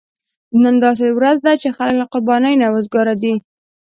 نن 0.61 0.75
داسې 0.85 1.05
ورځ 1.17 1.37
ده 1.45 1.53
چې 1.61 1.67
خلک 1.77 1.95
له 2.01 2.05
قربانۍ 2.11 2.53
نه 2.61 2.67
وزګار 2.73 3.07
دي. 3.23 3.33